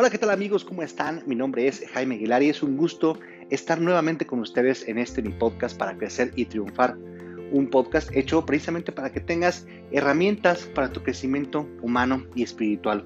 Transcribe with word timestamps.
Hola, 0.00 0.10
¿qué 0.10 0.18
tal 0.18 0.30
amigos? 0.30 0.64
¿Cómo 0.64 0.84
están? 0.84 1.24
Mi 1.26 1.34
nombre 1.34 1.66
es 1.66 1.84
Jaime 1.92 2.14
Aguilar 2.14 2.40
y 2.44 2.50
es 2.50 2.62
un 2.62 2.76
gusto 2.76 3.18
estar 3.50 3.80
nuevamente 3.80 4.24
con 4.24 4.38
ustedes 4.38 4.86
en 4.86 4.96
este 4.96 5.22
mi 5.22 5.30
podcast 5.30 5.76
para 5.76 5.98
crecer 5.98 6.30
y 6.36 6.44
triunfar. 6.44 6.96
Un 7.50 7.68
podcast 7.68 8.08
hecho 8.14 8.46
precisamente 8.46 8.92
para 8.92 9.10
que 9.10 9.18
tengas 9.18 9.66
herramientas 9.90 10.70
para 10.72 10.92
tu 10.92 11.02
crecimiento 11.02 11.68
humano 11.82 12.24
y 12.36 12.44
espiritual. 12.44 13.04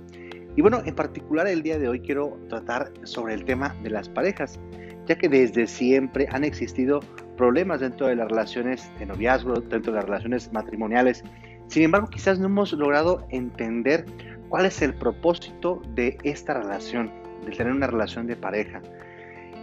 Y 0.55 0.61
bueno, 0.61 0.83
en 0.85 0.95
particular 0.95 1.47
el 1.47 1.63
día 1.63 1.79
de 1.79 1.89
hoy 1.89 1.99
quiero 1.99 2.39
tratar 2.51 2.93
sobre 3.05 3.33
el 3.33 3.47
tema 3.47 3.75
de 3.83 3.89
las 3.89 4.11
parejas, 4.11 4.61
ya 5.07 5.17
que 5.17 5.31
desde 5.31 5.67
siempre 5.67 6.29
han 6.31 6.45
existido 6.45 7.01
problemas 7.39 7.81
dentro 7.81 8.07
de 8.07 8.17
las 8.17 8.29
relaciones 8.29 8.91
de 8.99 9.07
noviazgo, 9.07 9.55
dentro 9.55 9.95
de 9.95 9.97
las 10.01 10.05
relaciones 10.05 10.53
matrimoniales. 10.53 11.25
Sin 11.73 11.85
embargo, 11.85 12.09
quizás 12.09 12.39
no 12.39 12.49
hemos 12.49 12.71
logrado 12.75 13.27
entender 13.31 14.05
cuál 14.51 14.67
es 14.67 14.83
el 14.83 14.93
propósito 14.93 15.81
de 15.95 16.19
esta 16.23 16.53
relación, 16.53 17.11
de 17.47 17.53
tener 17.53 17.73
una 17.73 17.87
relación 17.87 18.27
de 18.27 18.37
pareja. 18.37 18.83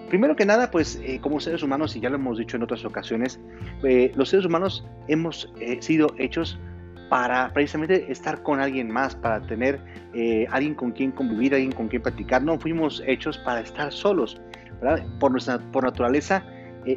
Primero 0.07 0.35
que 0.35 0.43
nada, 0.43 0.71
pues 0.71 0.99
eh, 1.03 1.19
como 1.21 1.39
seres 1.39 1.61
humanos, 1.61 1.95
y 1.95 1.99
ya 1.99 2.09
lo 2.09 2.15
hemos 2.15 2.39
dicho 2.39 2.57
en 2.57 2.63
otras 2.63 2.83
ocasiones, 2.83 3.39
eh, 3.83 4.11
los 4.15 4.29
seres 4.29 4.47
humanos 4.47 4.83
hemos 5.07 5.53
eh, 5.59 5.77
sido 5.83 6.07
hechos 6.17 6.59
para 7.11 7.53
precisamente 7.53 8.11
estar 8.11 8.41
con 8.41 8.59
alguien 8.59 8.89
más, 8.89 9.15
para 9.15 9.45
tener 9.45 9.79
alguien 10.49 10.73
con 10.73 10.91
quien 10.91 11.11
convivir, 11.11 11.53
alguien 11.53 11.73
con 11.73 11.89
quien 11.89 12.01
platicar. 12.01 12.41
No 12.41 12.57
fuimos 12.57 13.03
hechos 13.05 13.37
para 13.37 13.59
estar 13.59 13.91
solos. 13.91 14.41
Por, 15.19 15.31
nuestra, 15.31 15.59
por 15.71 15.83
naturaleza 15.83 16.43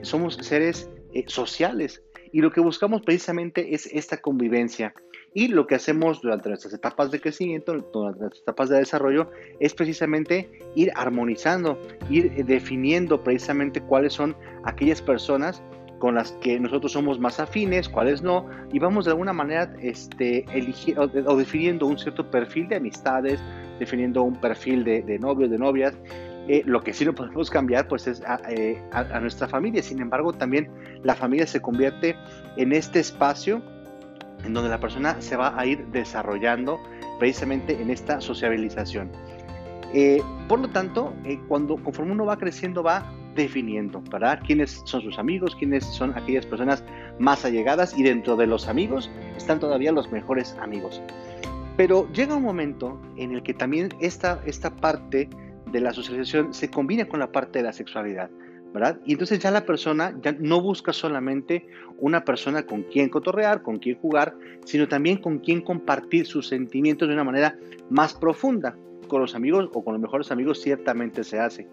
somos 0.02 0.36
seres 0.36 0.88
sociales 1.26 2.02
y 2.32 2.40
lo 2.40 2.50
que 2.50 2.60
buscamos 2.60 3.02
precisamente 3.02 3.74
es 3.74 3.86
esta 3.92 4.16
convivencia. 4.16 4.94
Y 5.34 5.48
lo 5.48 5.66
que 5.66 5.74
hacemos 5.74 6.20
durante 6.20 6.50
nuestras 6.50 6.74
etapas 6.74 7.10
de 7.10 7.20
crecimiento, 7.20 7.72
durante 7.72 8.20
nuestras 8.20 8.42
etapas 8.42 8.68
de 8.68 8.78
desarrollo, 8.78 9.30
es 9.60 9.72
precisamente 9.74 10.50
ir 10.74 10.92
armonizando, 10.94 11.80
ir 12.10 12.44
definiendo 12.44 13.22
precisamente 13.22 13.80
cuáles 13.80 14.12
son 14.12 14.36
aquellas 14.64 15.00
personas 15.00 15.62
con 16.02 16.16
las 16.16 16.32
que 16.42 16.58
nosotros 16.58 16.90
somos 16.90 17.20
más 17.20 17.38
afines, 17.38 17.88
cuáles 17.88 18.22
no, 18.22 18.48
y 18.72 18.80
vamos 18.80 19.04
de 19.04 19.12
alguna 19.12 19.32
manera 19.32 19.72
este, 19.80 20.44
eligiendo 20.52 21.02
o, 21.02 21.36
definiendo 21.36 21.86
un 21.86 21.96
cierto 21.96 22.28
perfil 22.28 22.68
de 22.68 22.76
amistades, 22.76 23.40
definiendo 23.78 24.24
un 24.24 24.34
perfil 24.34 24.82
de, 24.82 25.02
de 25.02 25.18
novios, 25.20 25.48
de 25.48 25.58
novias. 25.58 25.94
Eh, 26.48 26.62
lo 26.66 26.82
que 26.82 26.92
sí 26.92 27.04
no 27.04 27.14
podemos 27.14 27.48
cambiar 27.48 27.86
pues 27.86 28.08
es 28.08 28.20
eh, 28.48 28.82
a, 28.90 28.98
a 28.98 29.20
nuestra 29.20 29.46
familia, 29.46 29.80
sin 29.80 30.00
embargo 30.00 30.32
también 30.32 30.68
la 31.04 31.14
familia 31.14 31.46
se 31.46 31.62
convierte 31.62 32.16
en 32.56 32.72
este 32.72 32.98
espacio 32.98 33.62
en 34.44 34.54
donde 34.54 34.70
la 34.70 34.80
persona 34.80 35.20
se 35.20 35.36
va 35.36 35.58
a 35.58 35.66
ir 35.66 35.86
desarrollando 35.88 36.80
precisamente 37.18 37.80
en 37.80 37.90
esta 37.90 38.20
sociabilización. 38.20 39.10
Eh, 39.94 40.22
por 40.48 40.60
lo 40.60 40.68
tanto, 40.70 41.12
eh, 41.24 41.38
cuando 41.48 41.76
conforme 41.76 42.12
uno 42.12 42.24
va 42.24 42.38
creciendo 42.38 42.82
va 42.82 43.12
definiendo, 43.34 44.02
¿verdad? 44.10 44.40
¿Quiénes 44.44 44.82
son 44.84 45.02
sus 45.02 45.18
amigos? 45.18 45.56
¿Quiénes 45.56 45.84
son 45.84 46.16
aquellas 46.16 46.46
personas 46.46 46.84
más 47.18 47.44
allegadas? 47.44 47.96
Y 47.96 48.02
dentro 48.02 48.36
de 48.36 48.46
los 48.46 48.68
amigos 48.68 49.10
están 49.36 49.60
todavía 49.60 49.92
los 49.92 50.10
mejores 50.10 50.56
amigos. 50.60 51.02
Pero 51.76 52.10
llega 52.12 52.36
un 52.36 52.42
momento 52.42 53.00
en 53.16 53.32
el 53.32 53.42
que 53.42 53.54
también 53.54 53.90
esta, 54.00 54.42
esta 54.46 54.70
parte 54.70 55.28
de 55.70 55.80
la 55.80 55.92
socialización 55.92 56.52
se 56.52 56.70
combina 56.70 57.06
con 57.06 57.18
la 57.18 57.32
parte 57.32 57.60
de 57.60 57.64
la 57.64 57.72
sexualidad. 57.72 58.30
Y 59.04 59.12
entonces 59.12 59.38
ya 59.38 59.50
la 59.50 59.66
persona 59.66 60.16
ya 60.22 60.32
no 60.32 60.60
busca 60.60 60.92
solamente 60.92 61.66
una 61.98 62.24
persona 62.24 62.64
con 62.64 62.82
quien 62.82 63.08
cotorrear, 63.10 63.62
con 63.62 63.78
quien 63.78 63.96
jugar, 63.96 64.34
sino 64.64 64.88
también 64.88 65.18
con 65.18 65.38
quien 65.38 65.60
compartir 65.60 66.26
sus 66.26 66.48
sentimientos 66.48 67.08
de 67.08 67.14
una 67.14 67.24
manera 67.24 67.56
más 67.90 68.14
profunda. 68.14 68.76
Con 69.08 69.20
los 69.20 69.34
amigos 69.34 69.68
o 69.74 69.84
con 69.84 69.92
los 69.94 70.00
mejores 70.00 70.30
amigos 70.30 70.62
ciertamente 70.62 71.22
se 71.22 71.38
hace, 71.38 71.68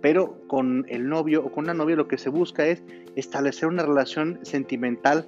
pero 0.00 0.40
con 0.46 0.86
el 0.88 1.08
novio 1.08 1.44
o 1.44 1.52
con 1.52 1.64
una 1.64 1.74
novia 1.74 1.96
lo 1.96 2.08
que 2.08 2.16
se 2.16 2.30
busca 2.30 2.66
es 2.66 2.82
establecer 3.16 3.68
una 3.68 3.84
relación 3.84 4.38
sentimental 4.42 5.26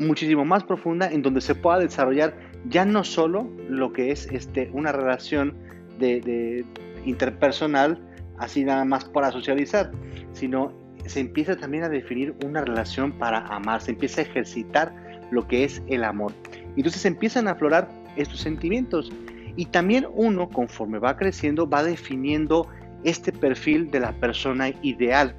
muchísimo 0.00 0.44
más 0.44 0.64
profunda 0.64 1.08
en 1.08 1.22
donde 1.22 1.40
se 1.40 1.54
pueda 1.54 1.78
desarrollar 1.78 2.34
ya 2.68 2.84
no 2.84 3.04
solo 3.04 3.48
lo 3.68 3.92
que 3.92 4.10
es 4.10 4.26
este, 4.32 4.70
una 4.72 4.90
relación 4.90 5.54
de 6.00 6.64
interpersonal, 7.04 8.00
así 8.38 8.64
nada 8.64 8.84
más 8.84 9.04
para 9.04 9.30
socializar, 9.30 9.90
sino 10.32 10.72
se 11.06 11.20
empieza 11.20 11.56
también 11.56 11.84
a 11.84 11.88
definir 11.88 12.34
una 12.44 12.62
relación 12.62 13.12
para 13.12 13.38
amar, 13.46 13.80
se 13.80 13.92
empieza 13.92 14.20
a 14.20 14.24
ejercitar 14.24 14.94
lo 15.30 15.46
que 15.46 15.64
es 15.64 15.82
el 15.88 16.04
amor. 16.04 16.32
Entonces 16.76 17.04
empiezan 17.04 17.48
a 17.48 17.52
aflorar 17.52 17.88
estos 18.16 18.40
sentimientos 18.40 19.10
y 19.56 19.66
también 19.66 20.06
uno 20.14 20.48
conforme 20.48 20.98
va 20.98 21.16
creciendo 21.16 21.68
va 21.68 21.82
definiendo 21.82 22.68
este 23.04 23.32
perfil 23.32 23.90
de 23.90 24.00
la 24.00 24.12
persona 24.12 24.70
ideal. 24.82 25.34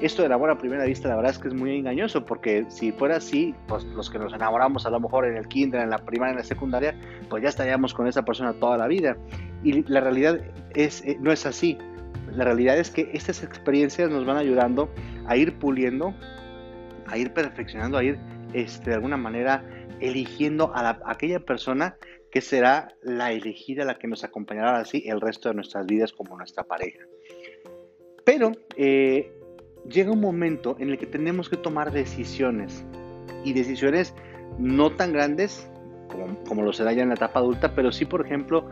Esto 0.00 0.22
del 0.22 0.30
amor 0.30 0.50
a 0.50 0.58
primera 0.58 0.84
vista 0.84 1.08
la 1.08 1.16
verdad 1.16 1.32
es 1.32 1.38
que 1.38 1.48
es 1.48 1.54
muy 1.54 1.76
engañoso 1.76 2.24
porque 2.24 2.66
si 2.68 2.92
fuera 2.92 3.16
así, 3.16 3.54
pues 3.66 3.82
los 3.84 4.08
que 4.10 4.18
nos 4.18 4.32
enamoramos 4.32 4.86
a 4.86 4.90
lo 4.90 5.00
mejor 5.00 5.26
en 5.26 5.36
el 5.36 5.48
kinder, 5.48 5.80
en 5.80 5.90
la 5.90 5.98
primaria, 5.98 6.32
en 6.32 6.38
la 6.38 6.44
secundaria, 6.44 6.94
pues 7.28 7.42
ya 7.42 7.48
estaríamos 7.48 7.94
con 7.94 8.06
esa 8.06 8.24
persona 8.24 8.52
toda 8.52 8.76
la 8.76 8.86
vida. 8.86 9.16
Y 9.64 9.82
la 9.90 10.00
realidad 10.00 10.40
es, 10.74 11.02
eh, 11.04 11.16
no 11.20 11.32
es 11.32 11.46
así 11.46 11.76
la 12.32 12.44
realidad 12.44 12.78
es 12.78 12.90
que 12.90 13.10
estas 13.12 13.42
experiencias 13.42 14.10
nos 14.10 14.24
van 14.24 14.36
ayudando 14.36 14.92
a 15.26 15.36
ir 15.36 15.58
puliendo, 15.58 16.14
a 17.06 17.18
ir 17.18 17.32
perfeccionando, 17.32 17.98
a 17.98 18.04
ir 18.04 18.18
este, 18.52 18.90
de 18.90 18.96
alguna 18.96 19.16
manera 19.16 19.64
eligiendo 20.00 20.72
a, 20.74 20.98
aquella 21.06 21.40
persona 21.40 21.96
que 22.30 22.40
será 22.40 22.88
la 23.02 23.32
elegida, 23.32 23.84
la 23.84 23.98
que 23.98 24.06
nos 24.06 24.24
acompañará 24.24 24.78
así 24.78 25.04
el 25.06 25.20
resto 25.20 25.48
de 25.48 25.54
nuestras 25.54 25.86
vidas 25.86 26.12
como 26.12 26.36
nuestra 26.36 26.64
pareja. 26.64 27.04
Pero 28.24 28.52
eh, 28.76 29.32
llega 29.88 30.12
un 30.12 30.20
momento 30.20 30.76
en 30.78 30.90
el 30.90 30.98
que 30.98 31.06
tenemos 31.06 31.48
que 31.48 31.56
tomar 31.56 31.92
decisiones 31.92 32.84
y 33.44 33.54
decisiones 33.54 34.14
no 34.58 34.90
tan 34.90 35.12
grandes 35.12 35.70
como, 36.08 36.42
como 36.44 36.62
lo 36.62 36.72
será 36.72 36.92
ya 36.92 37.02
en 37.02 37.08
la 37.08 37.14
etapa 37.14 37.40
adulta, 37.40 37.74
pero 37.74 37.92
sí, 37.92 38.04
por 38.04 38.24
ejemplo, 38.24 38.68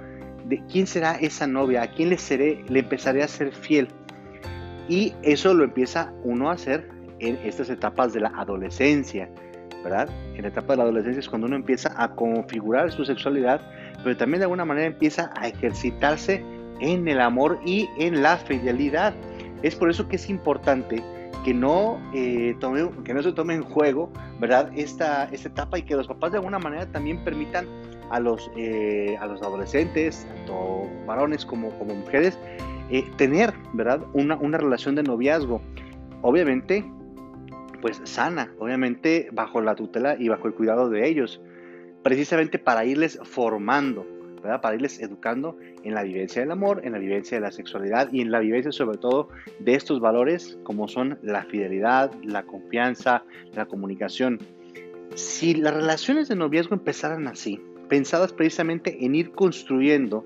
de 0.48 0.62
quién 0.70 0.86
será 0.86 1.16
esa 1.16 1.46
novia, 1.46 1.82
a 1.82 1.90
quién 1.90 2.10
le 2.10 2.18
seré, 2.18 2.64
le 2.68 2.80
empezaré 2.80 3.22
a 3.22 3.28
ser 3.28 3.52
fiel. 3.52 3.88
Y 4.88 5.14
eso 5.22 5.54
lo 5.54 5.64
empieza 5.64 6.12
uno 6.22 6.50
a 6.50 6.54
hacer 6.54 6.88
en 7.18 7.36
estas 7.44 7.70
etapas 7.70 8.12
de 8.12 8.20
la 8.20 8.28
adolescencia, 8.28 9.28
¿verdad? 9.82 10.08
En 10.34 10.42
la 10.42 10.48
etapa 10.48 10.74
de 10.74 10.76
la 10.78 10.82
adolescencia 10.84 11.20
es 11.20 11.28
cuando 11.28 11.46
uno 11.48 11.56
empieza 11.56 11.92
a 12.00 12.14
configurar 12.14 12.92
su 12.92 13.04
sexualidad, 13.04 13.60
pero 14.04 14.16
también 14.16 14.40
de 14.40 14.44
alguna 14.44 14.64
manera 14.64 14.86
empieza 14.86 15.32
a 15.36 15.48
ejercitarse 15.48 16.44
en 16.80 17.08
el 17.08 17.20
amor 17.20 17.58
y 17.64 17.88
en 17.98 18.22
la 18.22 18.36
fidelidad. 18.36 19.14
Es 19.62 19.74
por 19.74 19.90
eso 19.90 20.06
que 20.08 20.16
es 20.16 20.28
importante 20.28 21.02
que 21.44 21.54
no, 21.54 22.00
eh, 22.14 22.56
que 23.04 23.14
no 23.14 23.22
se 23.22 23.32
tome 23.32 23.54
en 23.54 23.62
juego, 23.62 24.12
¿verdad? 24.38 24.70
Esta, 24.76 25.24
esta 25.32 25.48
etapa 25.48 25.78
y 25.78 25.82
que 25.82 25.94
los 25.94 26.06
papás 26.06 26.32
de 26.32 26.38
alguna 26.38 26.58
manera 26.58 26.86
también 26.86 27.24
permitan 27.24 27.66
a 28.10 28.20
los, 28.20 28.50
eh, 28.56 29.16
a 29.20 29.26
los 29.26 29.42
adolescentes, 29.42 30.26
tanto 30.26 30.88
varones 31.06 31.44
como, 31.44 31.70
como 31.78 31.94
mujeres, 31.94 32.38
eh, 32.90 33.04
tener, 33.16 33.52
¿verdad? 33.72 34.00
Una, 34.12 34.36
una 34.36 34.58
relación 34.58 34.94
de 34.94 35.02
noviazgo. 35.02 35.60
Obviamente, 36.22 36.84
pues 37.80 38.00
sana, 38.04 38.52
obviamente 38.58 39.28
bajo 39.32 39.60
la 39.60 39.74
tutela 39.74 40.16
y 40.18 40.28
bajo 40.28 40.48
el 40.48 40.54
cuidado 40.54 40.88
de 40.88 41.06
ellos, 41.08 41.40
precisamente 42.02 42.58
para 42.58 42.84
irles 42.84 43.18
formando, 43.24 44.06
¿verdad? 44.42 44.60
Para 44.60 44.76
irles 44.76 45.00
educando 45.00 45.56
en 45.82 45.94
la 45.94 46.02
vivencia 46.02 46.42
del 46.42 46.50
amor, 46.52 46.80
en 46.84 46.92
la 46.92 46.98
vivencia 46.98 47.36
de 47.36 47.42
la 47.42 47.50
sexualidad 47.50 48.12
y 48.12 48.20
en 48.20 48.30
la 48.30 48.40
vivencia 48.40 48.72
sobre 48.72 48.98
todo 48.98 49.28
de 49.58 49.74
estos 49.74 50.00
valores 50.00 50.58
como 50.62 50.88
son 50.88 51.18
la 51.22 51.44
fidelidad, 51.44 52.12
la 52.22 52.44
confianza, 52.44 53.24
la 53.54 53.66
comunicación. 53.66 54.38
Si 55.14 55.54
las 55.54 55.74
relaciones 55.74 56.28
de 56.28 56.36
noviazgo 56.36 56.74
empezaran 56.74 57.26
así, 57.26 57.60
pensadas 57.88 58.32
precisamente 58.32 59.04
en 59.04 59.14
ir 59.14 59.32
construyendo 59.32 60.24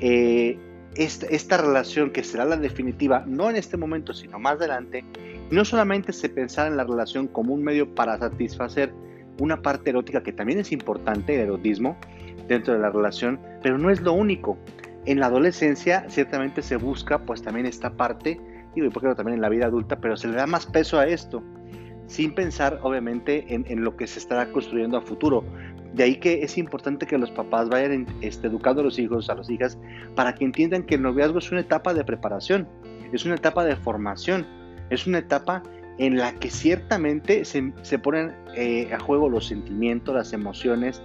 eh, 0.00 0.58
esta, 0.96 1.56
relación 1.58 2.10
que 2.10 2.22
será 2.22 2.44
la 2.44 2.56
definitiva, 2.56 3.24
no 3.26 3.50
en 3.50 3.56
este 3.56 3.76
momento, 3.76 4.14
sino 4.14 4.38
más 4.38 4.54
adelante, 4.54 5.04
no 5.50 5.64
solamente 5.64 6.12
se 6.12 6.28
pensara 6.28 6.68
en 6.68 6.76
la 6.76 6.84
relación 6.84 7.28
como 7.28 7.54
un 7.54 7.62
medio 7.62 7.94
para 7.94 8.18
satisfacer 8.18 8.92
una 9.38 9.60
parte 9.60 9.90
erótica 9.90 10.22
que 10.22 10.32
también 10.32 10.58
es 10.58 10.72
importante, 10.72 11.34
el 11.34 11.42
erotismo, 11.42 11.96
dentro 12.48 12.74
de 12.74 12.80
la 12.80 12.90
relación, 12.90 13.38
pero 13.62 13.76
no 13.76 13.90
es 13.90 14.00
lo 14.00 14.12
único. 14.12 14.56
En 15.04 15.20
la 15.20 15.26
adolescencia 15.26 16.06
ciertamente 16.08 16.62
se 16.62 16.76
busca 16.76 17.18
pues 17.18 17.42
también 17.42 17.66
esta 17.66 17.90
parte, 17.90 18.40
y 18.74 18.88
porque 18.88 19.14
también 19.14 19.36
en 19.36 19.42
la 19.42 19.48
vida 19.48 19.66
adulta, 19.66 20.00
pero 20.00 20.16
se 20.16 20.28
le 20.28 20.34
da 20.34 20.46
más 20.46 20.66
peso 20.66 20.98
a 20.98 21.06
esto, 21.06 21.42
sin 22.06 22.34
pensar 22.34 22.78
obviamente 22.82 23.54
en, 23.54 23.64
en 23.68 23.82
lo 23.82 23.96
que 23.96 24.06
se 24.06 24.18
estará 24.18 24.50
construyendo 24.50 24.96
a 24.96 25.02
futuro. 25.02 25.44
De 25.96 26.04
ahí 26.04 26.16
que 26.16 26.42
es 26.42 26.58
importante 26.58 27.06
que 27.06 27.16
los 27.16 27.30
papás 27.30 27.70
vayan 27.70 28.06
este, 28.20 28.48
educando 28.48 28.82
a 28.82 28.84
los 28.84 28.98
hijos, 28.98 29.30
a 29.30 29.34
las 29.34 29.48
hijas, 29.48 29.78
para 30.14 30.34
que 30.34 30.44
entiendan 30.44 30.82
que 30.82 30.96
el 30.96 31.02
noviazgo 31.02 31.38
es 31.38 31.50
una 31.50 31.62
etapa 31.62 31.94
de 31.94 32.04
preparación, 32.04 32.68
es 33.14 33.24
una 33.24 33.36
etapa 33.36 33.64
de 33.64 33.76
formación, 33.76 34.46
es 34.90 35.06
una 35.06 35.18
etapa 35.18 35.62
en 35.96 36.18
la 36.18 36.34
que 36.34 36.50
ciertamente 36.50 37.46
se, 37.46 37.98
ponen 37.98 38.34
eh, 38.54 38.92
a 38.92 38.98
juego 38.98 39.30
los 39.30 39.46
sentimientos, 39.46 40.14
las 40.14 40.34
emociones 40.34 41.00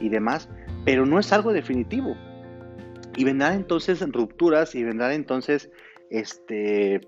y 0.00 0.10
demás, 0.10 0.48
pero 0.84 1.06
no 1.06 1.18
es 1.18 1.32
algo 1.32 1.52
definitivo. 1.52 2.16
Y 3.16 3.24
vendrán 3.24 3.54
entonces 3.54 4.00
rupturas 4.12 4.76
y 4.76 4.84
vendrán 4.84 5.10
entonces 5.10 5.72
este, 6.08 7.00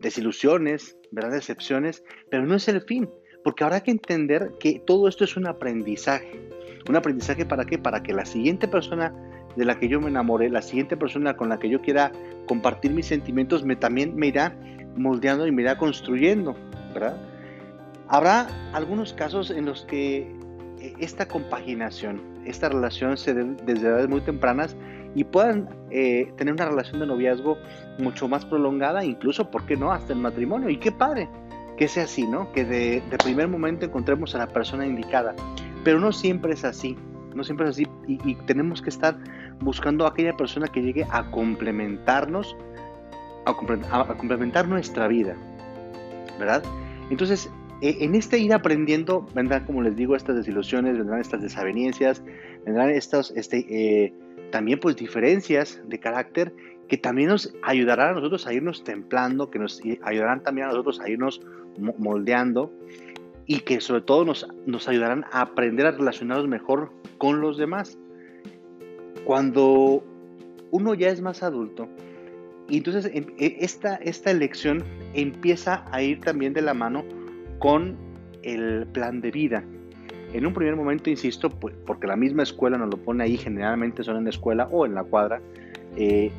desilusiones, 0.00 0.96
¿verdad? 1.12 1.30
decepciones, 1.30 2.02
pero 2.32 2.46
no 2.46 2.56
es 2.56 2.66
el 2.66 2.82
fin, 2.82 3.08
porque 3.44 3.62
habrá 3.62 3.80
que 3.84 3.92
entender 3.92 4.50
que 4.58 4.82
todo 4.84 5.06
esto 5.06 5.22
es 5.22 5.36
un 5.36 5.46
aprendizaje. 5.46 6.49
¿Un 6.88 6.96
aprendizaje 6.96 7.44
para 7.44 7.64
qué? 7.64 7.78
Para 7.78 8.02
que 8.02 8.12
la 8.12 8.24
siguiente 8.24 8.68
persona 8.68 9.12
de 9.56 9.64
la 9.64 9.78
que 9.78 9.88
yo 9.88 10.00
me 10.00 10.08
enamore, 10.08 10.48
la 10.48 10.62
siguiente 10.62 10.96
persona 10.96 11.36
con 11.36 11.48
la 11.48 11.58
que 11.58 11.68
yo 11.68 11.80
quiera 11.80 12.12
compartir 12.46 12.92
mis 12.92 13.06
sentimientos, 13.06 13.64
me, 13.64 13.76
también 13.76 14.16
me 14.16 14.28
irá 14.28 14.54
moldeando 14.96 15.46
y 15.46 15.52
me 15.52 15.62
irá 15.62 15.76
construyendo, 15.78 16.56
¿verdad? 16.94 17.16
Habrá 18.08 18.48
algunos 18.72 19.12
casos 19.12 19.50
en 19.50 19.66
los 19.66 19.84
que 19.84 20.32
eh, 20.80 20.94
esta 20.98 21.26
compaginación, 21.26 22.20
esta 22.44 22.68
relación 22.68 23.16
se 23.16 23.34
dé 23.34 23.44
desde 23.64 23.88
edades 23.88 24.08
muy 24.08 24.20
tempranas 24.20 24.76
y 25.14 25.24
puedan 25.24 25.68
eh, 25.90 26.32
tener 26.36 26.54
una 26.54 26.66
relación 26.66 27.00
de 27.00 27.06
noviazgo 27.06 27.58
mucho 27.98 28.28
más 28.28 28.44
prolongada, 28.44 29.04
incluso, 29.04 29.50
¿por 29.50 29.66
qué 29.66 29.76
no?, 29.76 29.92
hasta 29.92 30.12
el 30.12 30.20
matrimonio. 30.20 30.70
Y 30.70 30.76
qué 30.78 30.92
padre 30.92 31.28
que 31.76 31.88
sea 31.88 32.04
así, 32.04 32.26
¿no? 32.26 32.52
Que 32.52 32.64
de, 32.64 33.02
primer 33.24 33.48
momento 33.48 33.86
encontremos 33.86 34.34
a 34.34 34.38
la 34.38 34.46
persona 34.46 34.86
indicada. 34.86 35.34
Pero 35.84 35.98
no 36.00 36.12
siempre 36.12 36.52
es 36.52 36.64
así, 36.64 36.96
no 37.34 37.44
siempre 37.44 37.66
es 37.66 37.70
así. 37.70 37.86
Y, 38.06 38.34
tenemos 38.46 38.82
que 38.82 38.90
estar 38.90 39.16
buscando 39.60 40.04
a 40.04 40.10
aquella 40.10 40.36
persona 40.36 40.66
que 40.66 40.82
llegue 40.82 41.06
a 41.10 41.30
complementarnos, 41.30 42.56
a, 43.46 43.54
complementar 43.54 44.68
nuestra 44.68 45.06
vida, 45.06 45.36
¿verdad? 46.38 46.62
Entonces, 47.10 47.50
e, 47.82 48.04
en 48.04 48.14
este 48.14 48.38
ir 48.38 48.52
aprendiendo 48.52 49.26
vendrán, 49.34 49.64
como 49.64 49.82
les 49.82 49.96
digo, 49.96 50.16
estas 50.16 50.36
desilusiones, 50.36 50.98
vendrán 50.98 51.20
estas 51.20 51.40
desavenencias, 51.40 52.22
vendrán 52.64 52.90
estas, 52.90 53.30
este, 53.36 53.64
eh, 53.68 54.12
también 54.50 54.80
pues 54.80 54.96
diferencias 54.96 55.80
de 55.86 55.98
carácter 56.00 56.52
que 56.88 56.98
también 56.98 57.28
nos 57.28 57.54
ayudarán 57.62 58.08
a 58.08 58.12
nosotros 58.14 58.48
a 58.48 58.52
irnos 58.52 58.82
templando, 58.82 59.48
que 59.48 59.60
nos 59.60 59.80
ayudarán 60.02 60.42
también 60.42 60.66
a 60.66 60.70
nosotros 60.70 61.00
a 61.00 61.08
irnos 61.08 61.40
moldeando 61.78 62.72
y 63.50 63.62
que 63.62 63.80
sobre 63.80 64.02
todo 64.02 64.24
nos, 64.24 64.46
nos 64.64 64.86
ayudarán 64.86 65.24
a 65.32 65.40
aprender 65.40 65.84
a 65.84 65.90
relacionarnos 65.90 66.46
mejor 66.46 66.92
con 67.18 67.40
los 67.40 67.58
demás. 67.58 67.98
Cuando 69.24 70.04
uno 70.70 70.94
ya 70.94 71.08
es 71.08 71.20
más 71.20 71.42
adulto, 71.42 71.88
y 72.68 72.76
entonces 72.76 73.10
em, 73.12 73.26
e, 73.38 73.56
esta, 73.58 73.96
esta 73.96 74.30
elección 74.30 74.84
empieza 75.14 75.84
a 75.90 76.00
ir 76.00 76.20
también 76.20 76.52
de 76.52 76.62
la 76.62 76.74
mano 76.74 77.02
con 77.58 77.96
el 78.44 78.86
plan 78.86 79.20
de 79.20 79.32
vida. 79.32 79.64
En 80.32 80.46
un 80.46 80.54
primer 80.54 80.76
momento, 80.76 81.10
insisto, 81.10 81.50
pues, 81.50 81.74
porque 81.84 82.06
la 82.06 82.14
misma 82.14 82.44
escuela 82.44 82.78
nos 82.78 82.88
lo 82.88 82.98
pone 82.98 83.24
ahí, 83.24 83.36
generalmente 83.36 84.04
son 84.04 84.16
en 84.16 84.24
la 84.24 84.30
escuela 84.30 84.68
o 84.70 84.86
en 84.86 84.94
la 84.94 85.02
cuadra, 85.02 85.40
eh, 85.96 86.30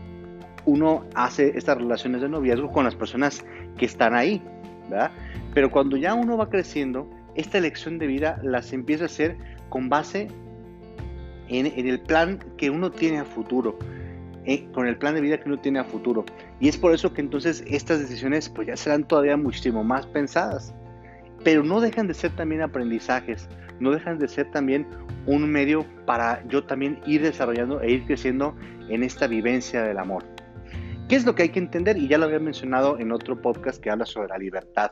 uno 0.64 1.04
hace 1.14 1.58
estas 1.58 1.78
relaciones 1.78 2.22
de 2.22 2.30
noviazgo 2.30 2.72
con 2.72 2.86
las 2.86 2.96
personas 2.96 3.44
que 3.78 3.86
están 3.86 4.16
ahí, 4.16 4.42
¿verdad? 4.90 5.12
Pero 5.54 5.72
cuando 5.72 5.98
ya 5.98 6.14
uno 6.14 6.38
va 6.38 6.50
creciendo, 6.50 7.10
esta 7.36 7.58
elección 7.58 7.98
de 7.98 8.08
vida 8.08 8.40
las 8.44 8.74
empieza 8.74 9.04
a 9.04 9.08
hacer 9.08 9.38
con 9.70 9.90
base 9.90 10.28
en, 11.48 11.66
el 11.68 12.00
plan 12.02 12.40
que 12.58 12.70
uno 12.70 12.92
tiene 12.92 13.20
a 13.20 13.26
futuro, 13.26 13.78
eh, 14.46 14.66
con 14.74 14.88
el 14.88 14.98
plan 14.98 15.16
de 15.16 15.22
vida 15.22 15.40
que 15.40 15.50
uno 15.50 15.60
tiene 15.60 15.80
a 15.80 15.84
futuro. 15.84 16.26
Y 16.60 16.70
es 16.70 16.78
por 16.78 16.94
eso 16.94 17.14
que 17.14 17.22
entonces 17.22 17.64
estas 17.68 18.00
decisiones 18.00 18.50
pues 18.50 18.68
ya 18.68 18.78
serán 18.78 19.08
todavía 19.08 19.36
muchísimo 19.38 19.84
más 19.84 20.06
pensadas 20.08 20.74
pero 21.44 21.64
no 21.64 21.82
dejan 21.82 22.08
de 22.08 22.14
ser 22.14 22.32
también 22.36 22.62
aprendizajes, 22.62 23.48
no 23.80 23.92
dejan 23.92 24.20
de 24.20 24.28
ser 24.28 24.50
también 24.52 24.86
un 25.26 25.50
medio 25.50 25.86
para 26.06 26.46
yo 26.48 26.64
también 26.64 27.00
ir 27.06 27.22
desarrollando 27.22 27.82
e 27.82 27.92
ir 27.92 28.06
creciendo 28.06 28.56
en 28.90 29.04
esta 29.04 29.28
vivencia 29.28 29.84
del 29.84 29.98
amor. 29.98 30.24
¿Qué 31.08 31.16
es 31.16 31.26
lo 31.26 31.36
que 31.36 31.44
hay 31.44 31.50
que 31.50 31.60
entender? 31.60 31.98
Y 31.98 32.08
ya 32.08 32.18
lo 32.18 32.26
había 32.26 32.40
mencionado 32.40 32.98
en 32.98 33.12
otro 33.12 33.42
podcast 33.42 33.82
que 33.82 33.90
habla 33.90 34.06
sobre 34.06 34.30
la 34.30 34.38
libertad, 34.38 34.92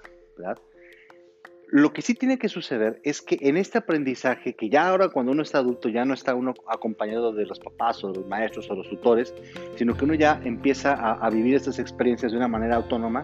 Lo 1.72 1.94
que 1.94 2.02
sí 2.02 2.16
tiene 2.16 2.40
que 2.40 2.50
suceder 2.50 3.00
es 3.04 3.22
que 3.22 3.38
en 3.42 3.56
este 3.56 3.78
aprendizaje, 3.78 4.56
que 4.56 4.70
ya 4.70 4.90
ahora 4.90 5.10
cuando 5.10 5.32
uno 5.32 5.44
está 5.44 5.60
adulto 5.60 5.88
ya 5.88 6.04
no 6.04 6.16
está 6.16 6.34
uno 6.34 6.56
acompañado 6.68 7.32
de 7.32 7.46
los 7.46 7.60
papás 7.60 8.04
o 8.04 8.12
de 8.12 8.20
los 8.20 8.28
maestros 8.28 8.70
o 8.72 8.76
los 8.76 8.90
tutores, 8.90 9.36
sino 9.76 9.96
que 9.96 10.06
uno 10.06 10.16
ya 10.16 10.42
empieza 10.44 10.94
a, 10.94 11.30
vivir 11.30 11.56
estas 11.56 11.78
experiencias 11.78 12.32
de 12.32 12.40
una 12.40 12.48
manera 12.48 12.78
autónoma, 12.78 13.24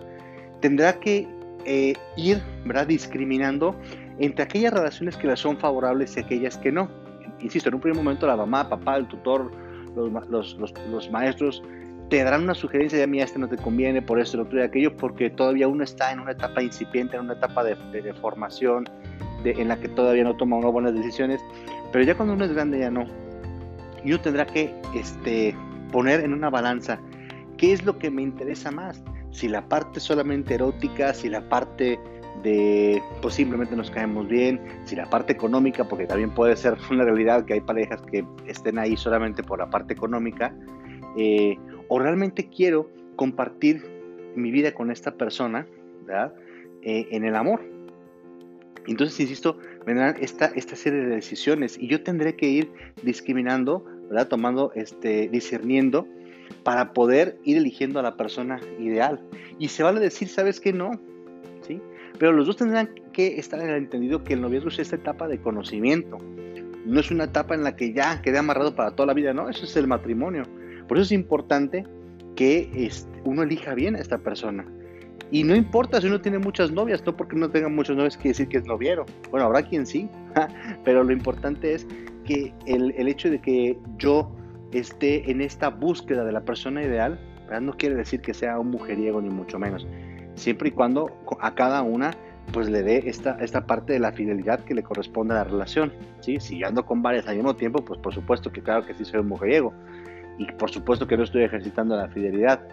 tendrá 0.61 0.99
que 0.99 1.27
eh, 1.65 1.95
ir 2.17 2.39
¿verdad? 2.65 2.85
discriminando 2.85 3.75
entre 4.19 4.43
aquellas 4.43 4.73
relaciones 4.73 5.17
que 5.17 5.25
le 5.27 5.35
son 5.35 5.57
favorables 5.57 6.15
y 6.15 6.19
aquellas 6.19 6.57
que 6.57 6.71
no. 6.71 6.89
Insisto, 7.39 7.69
en 7.69 7.75
un 7.75 7.81
primer 7.81 7.97
momento 7.97 8.27
la 8.27 8.35
mamá, 8.35 8.69
papá, 8.69 8.97
el 8.97 9.07
tutor, 9.07 9.51
los, 9.95 11.11
maestros 11.11 11.63
te 12.09 12.23
darán 12.23 12.43
una 12.43 12.53
sugerencia 12.53 12.97
de 12.97 13.03
a 13.03 13.07
mí 13.07 13.21
este 13.21 13.39
no 13.39 13.47
te 13.47 13.57
conviene 13.57 14.01
por 14.01 14.19
esto, 14.19 14.37
lo 14.37 14.43
otro 14.43 14.59
y 14.59 14.63
aquello, 14.63 14.95
porque 14.95 15.29
todavía 15.29 15.67
uno 15.67 15.83
está 15.83 16.11
en 16.11 16.19
una 16.19 16.31
etapa 16.31 16.61
incipiente, 16.61 17.15
en 17.15 17.23
una 17.23 17.33
etapa 17.33 17.63
de, 17.63 17.75
de, 17.91 18.13
formación, 18.13 18.85
de, 19.43 19.51
en 19.51 19.67
la 19.67 19.79
que 19.79 19.89
todavía 19.89 20.23
no 20.23 20.35
toma 20.35 20.57
unas 20.57 20.71
buenas 20.71 20.93
decisiones, 20.93 21.41
pero 21.91 22.03
ya 22.03 22.15
cuando 22.15 22.35
uno 22.35 22.45
es 22.45 22.53
grande 22.53 22.79
ya 22.79 22.91
no. 22.91 23.05
Y 24.03 24.11
uno 24.11 24.21
tendrá 24.21 24.45
que 24.45 24.73
este, 24.93 25.55
poner 25.91 26.19
en 26.19 26.33
una 26.33 26.49
balanza 26.49 26.99
qué 27.57 27.73
es 27.73 27.83
lo 27.85 27.97
que 27.97 28.11
me 28.11 28.21
interesa 28.21 28.69
más 28.69 29.01
si 29.31 29.49
la 29.49 29.67
parte 29.67 29.99
solamente 29.99 30.53
erótica, 30.53 31.13
si 31.13 31.27
la 31.27 31.41
parte 31.49 31.99
de 32.41 33.01
pues 33.21 33.33
simplemente 33.33 33.75
nos 33.75 33.91
caemos 33.91 34.27
bien, 34.27 34.61
si 34.85 34.95
la 34.95 35.09
parte 35.09 35.33
económica, 35.33 35.83
porque 35.83 36.05
también 36.05 36.31
puede 36.31 36.55
ser 36.55 36.77
una 36.91 37.03
realidad 37.03 37.45
que 37.45 37.53
hay 37.53 37.61
parejas 37.61 38.01
que 38.03 38.25
estén 38.47 38.77
ahí 38.77 38.95
solamente 38.95 39.43
por 39.43 39.59
la 39.59 39.69
parte 39.69 39.93
económica, 39.93 40.53
eh, 41.17 41.57
o 41.87 41.99
realmente 41.99 42.49
quiero 42.49 42.89
compartir 43.15 43.83
mi 44.35 44.51
vida 44.51 44.73
con 44.73 44.91
esta 44.91 45.15
persona, 45.15 45.67
¿verdad? 46.05 46.33
Eh, 46.81 47.07
en 47.11 47.25
el 47.25 47.35
amor. 47.35 47.61
Entonces, 48.87 49.19
insisto, 49.19 49.57
vendrán 49.85 50.15
esta, 50.19 50.45
esta 50.47 50.75
serie 50.75 51.01
de 51.01 51.15
decisiones 51.15 51.77
y 51.79 51.87
yo 51.87 52.03
tendré 52.03 52.35
que 52.35 52.47
ir 52.47 52.71
discriminando, 53.03 53.85
¿verdad? 54.09 54.27
Tomando, 54.27 54.71
este, 54.75 55.27
discerniendo 55.29 56.07
para 56.63 56.93
poder 56.93 57.39
ir 57.43 57.57
eligiendo 57.57 57.99
a 57.99 58.03
la 58.03 58.17
persona 58.17 58.59
ideal. 58.79 59.19
Y 59.57 59.69
se 59.69 59.83
vale 59.83 59.99
decir, 59.99 60.27
¿sabes 60.27 60.59
qué? 60.59 60.73
No, 60.73 60.91
¿sí? 61.61 61.81
Pero 62.19 62.31
los 62.31 62.47
dos 62.47 62.57
tendrán 62.57 62.89
que 63.13 63.39
estar 63.39 63.59
en 63.59 63.69
el 63.69 63.77
entendido 63.77 64.23
que 64.23 64.33
el 64.33 64.41
noviazgo 64.41 64.69
es 64.69 64.79
esta 64.79 64.95
etapa 64.95 65.27
de 65.27 65.39
conocimiento. 65.39 66.17
No 66.85 66.99
es 66.99 67.09
una 67.09 67.25
etapa 67.25 67.55
en 67.55 67.63
la 67.63 67.75
que 67.75 67.93
ya 67.93 68.21
quede 68.21 68.37
amarrado 68.37 68.75
para 68.75 68.91
toda 68.91 69.07
la 69.07 69.13
vida, 69.13 69.33
no, 69.33 69.49
eso 69.49 69.65
es 69.65 69.75
el 69.75 69.87
matrimonio. 69.87 70.43
Por 70.87 70.97
eso 70.97 71.05
es 71.05 71.11
importante 71.11 71.85
que 72.35 72.69
este, 72.75 73.21
uno 73.23 73.43
elija 73.43 73.73
bien 73.73 73.95
a 73.95 73.99
esta 73.99 74.17
persona. 74.17 74.65
Y 75.31 75.43
no 75.43 75.55
importa 75.55 75.99
si 75.99 76.07
uno 76.07 76.21
tiene 76.21 76.37
muchas 76.37 76.71
novias, 76.71 77.03
no 77.05 77.15
porque 77.15 77.35
no 77.35 77.49
tenga 77.49 77.67
muchas 77.67 77.95
novias 77.95 78.15
quiere 78.15 78.29
decir 78.29 78.47
que 78.47 78.57
es 78.57 78.65
noviero. 78.65 79.05
Bueno, 79.31 79.47
habrá 79.47 79.63
quien 79.63 79.85
sí, 79.85 80.09
pero 80.83 81.03
lo 81.03 81.11
importante 81.11 81.73
es 81.73 81.87
que 82.25 82.53
el, 82.65 82.91
hecho 83.07 83.29
de 83.29 83.39
que 83.39 83.77
yo 83.97 84.31
esté 84.71 85.29
en 85.29 85.41
esta 85.41 85.69
búsqueda 85.69 86.23
de 86.23 86.31
la 86.31 86.41
persona 86.41 86.83
ideal, 86.83 87.19
no 87.61 87.73
quiere 87.73 87.95
decir 87.95 88.21
que 88.21 88.33
sea 88.33 88.59
un 88.59 88.71
mujeriego 88.71 89.21
ni 89.21 89.29
mucho 89.29 89.59
menos, 89.59 89.87
siempre 90.35 90.69
y 90.69 90.71
cuando 90.71 91.11
a 91.39 91.53
cada 91.53 91.81
una 91.81 92.11
pues 92.51 92.69
le 92.69 92.83
dé 92.83 93.03
esta, 93.07 93.37
esta 93.41 93.65
parte 93.65 93.93
de 93.93 93.99
la 93.99 94.11
fidelidad 94.11 94.59
que 94.59 94.75
le 94.75 94.83
corresponde 94.83 95.33
a 95.33 95.37
la 95.37 95.43
relación. 95.45 95.91
¿sí? 96.19 96.39
Si 96.39 96.59
yo 96.59 96.67
ando 96.67 96.85
con 96.85 97.01
varias 97.01 97.27
al 97.27 97.35
mismo 97.37 97.55
tiempo, 97.55 97.83
pues 97.83 97.99
por 97.99 98.13
supuesto 98.13 98.51
que 98.51 98.61
claro 98.61 98.85
que 98.85 98.93
sí 98.93 99.03
soy 99.03 99.21
un 99.21 99.27
mujeriego 99.27 99.73
y 100.37 100.51
por 100.53 100.69
supuesto 100.69 101.07
que 101.07 101.17
no 101.17 101.23
estoy 101.23 101.43
ejercitando 101.43 101.95
la 101.95 102.07
fidelidad. 102.09 102.67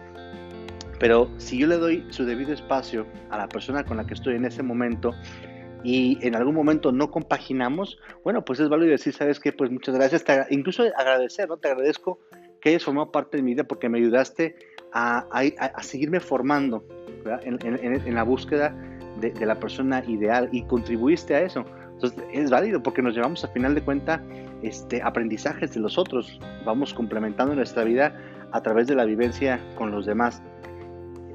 Pero 0.99 1.29
si 1.37 1.57
yo 1.57 1.67
le 1.67 1.77
doy 1.77 2.05
su 2.09 2.25
debido 2.25 2.53
espacio 2.53 3.05
a 3.29 3.37
la 3.37 3.47
persona 3.49 3.83
con 3.83 3.97
la 3.97 4.05
que 4.05 4.13
estoy 4.13 4.35
en 4.35 4.45
ese 4.45 4.63
momento, 4.63 5.13
y 5.83 6.17
en 6.25 6.35
algún 6.35 6.55
momento 6.55 6.91
no 6.91 7.11
compaginamos, 7.11 7.99
bueno, 8.23 8.43
pues 8.45 8.59
es 8.59 8.69
válido 8.69 8.91
decir, 8.91 9.13
¿sabes 9.13 9.39
qué? 9.39 9.51
Pues 9.51 9.69
muchas 9.69 9.95
gracias, 9.95 10.23
incluso 10.49 10.83
agradecer, 10.97 11.49
¿no? 11.49 11.57
Te 11.57 11.67
agradezco 11.67 12.19
que 12.61 12.69
hayas 12.69 12.85
formado 12.85 13.11
parte 13.11 13.37
de 13.37 13.43
mi 13.43 13.51
vida 13.51 13.65
porque 13.65 13.89
me 13.89 13.97
ayudaste 13.97 14.55
a, 14.93 15.27
a, 15.29 15.83
seguirme 15.83 16.19
formando 16.21 16.85
en, 17.43 17.59
en, 17.63 18.15
la 18.15 18.23
búsqueda 18.23 18.73
de, 19.19 19.31
de, 19.31 19.45
la 19.45 19.59
persona 19.59 20.03
ideal 20.07 20.47
y 20.51 20.63
contribuiste 20.63 21.35
a 21.35 21.41
eso. 21.41 21.65
Entonces 21.93 22.23
es 22.31 22.49
válido 22.49 22.81
porque 22.83 23.01
nos 23.01 23.15
llevamos 23.15 23.43
a 23.43 23.47
final 23.49 23.75
de 23.75 23.81
cuenta 23.81 24.21
este, 24.61 25.01
aprendizajes 25.01 25.73
de 25.73 25.79
los 25.79 25.97
otros, 25.97 26.39
vamos 26.65 26.93
complementando 26.93 27.55
nuestra 27.55 27.83
vida 27.83 28.15
a 28.51 28.61
través 28.61 28.87
de 28.87 28.95
la 28.95 29.05
vivencia 29.05 29.59
con 29.75 29.91
los 29.91 30.05
demás. 30.05 30.41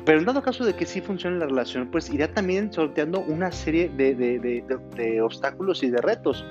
Pero 0.09 0.21
en 0.21 0.25
dado 0.25 0.41
caso 0.41 0.65
de 0.65 0.75
que 0.75 0.87
sí 0.87 1.03
funcione 1.03 1.39
la 1.39 1.45
relación, 1.45 1.89
pues 1.89 2.09
irá 2.09 2.29
también 2.29 2.73
sorteando 2.73 3.21
una 3.21 3.53
serie 3.53 3.91
de, 3.91 5.21
obstáculos 5.23 5.83
y 5.83 5.91
de 5.91 6.01
retos. 6.01 6.47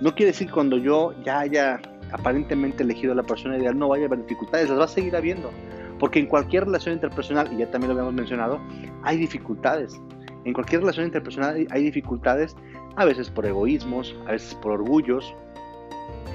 No 0.00 0.14
quiere 0.14 0.32
decir 0.32 0.50
cuando 0.50 0.78
yo 0.78 1.12
ya 1.22 1.40
haya 1.40 1.78
aparentemente 2.12 2.82
elegido 2.82 3.12
a 3.12 3.16
la 3.16 3.22
persona 3.22 3.58
ideal 3.58 3.78
no 3.78 3.88
vaya 3.88 4.04
a 4.04 4.06
haber 4.06 4.20
dificultades, 4.20 4.70
las 4.70 4.78
va 4.78 4.84
a 4.84 4.88
seguir 4.88 5.14
habiendo. 5.14 5.50
Porque 5.98 6.20
en 6.20 6.26
cualquier 6.26 6.64
relación 6.64 6.94
interpersonal, 6.94 7.52
y 7.52 7.58
ya 7.58 7.70
también 7.70 7.88
lo 7.88 7.92
habíamos 7.92 8.14
mencionado, 8.14 8.58
hay 9.02 9.18
dificultades. 9.18 10.00
En 10.46 10.54
cualquier 10.54 10.80
relación 10.80 11.04
interpersonal 11.04 11.66
hay 11.68 11.82
dificultades, 11.82 12.56
a 12.96 13.04
veces 13.04 13.30
por 13.30 13.46
egoísmos, 13.46 14.14
a 14.26 14.32
veces 14.32 14.54
por 14.56 14.72
orgullos, 14.72 15.34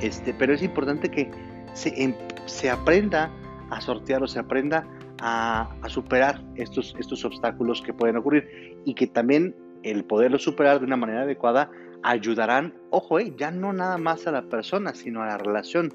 este, 0.02 0.34
pero 0.34 0.54
es 0.54 0.64
importante 0.64 1.10
que 1.10 1.30
se, 1.74 1.90
em, 2.02 2.14
se 2.46 2.70
aprenda 2.70 3.32
a 3.70 3.82
sortear 3.82 4.24
o 4.24 4.28
se 4.28 4.40
aprenda 4.40 4.86
a, 5.20 5.70
superar 5.88 6.42
estos, 6.56 6.96
estos 7.00 7.26
obstáculos 7.26 7.82
que 7.82 7.94
pueden 7.94 8.18
ocurrir 8.18 8.78
y 8.86 8.94
que 8.94 9.08
también 9.08 9.56
el 9.84 10.04
poderlo 10.04 10.38
superar 10.38 10.80
de 10.80 10.86
una 10.86 10.98
manera 10.98 11.22
adecuada 11.22 11.72
ayudarán, 12.04 12.74
ojo, 12.90 13.20
eh, 13.20 13.34
ya 13.38 13.52
no 13.52 13.74
nada 13.74 13.98
más 13.98 14.28
a 14.28 14.32
la 14.32 14.44
persona, 14.44 14.94
sino 14.94 15.24
a 15.24 15.28
la 15.28 15.38
relación. 15.38 15.94